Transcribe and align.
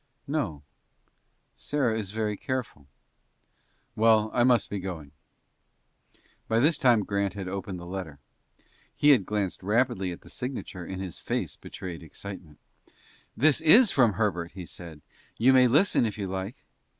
"No; 0.25 0.63
Sarah 1.55 1.95
is 1.95 2.09
very 2.09 2.35
careful." 2.35 2.87
"Well, 3.95 4.31
I 4.33 4.43
must 4.43 4.67
be 4.67 4.79
going." 4.79 5.11
By 6.47 6.59
this 6.59 6.79
time 6.79 7.03
Grant 7.05 7.35
had 7.35 7.47
opened 7.47 7.77
the 7.79 7.85
letter. 7.85 8.17
He 8.95 9.09
had 9.11 9.27
glanced 9.27 9.61
rapidly 9.61 10.11
at 10.11 10.21
the 10.21 10.29
signature, 10.31 10.83
and 10.85 10.99
his 11.03 11.19
face 11.19 11.55
betrayed 11.55 12.01
excitement. 12.01 12.57
"This 13.37 13.61
is 13.61 13.91
from 13.91 14.13
Herbert," 14.13 14.53
he 14.53 14.65
said. 14.65 15.01
"You 15.37 15.53
may 15.53 15.67
listen, 15.67 16.07
if 16.07 16.17
you 16.17 16.25
like." 16.25 16.55